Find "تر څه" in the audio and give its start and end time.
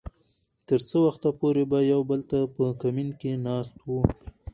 0.67-0.97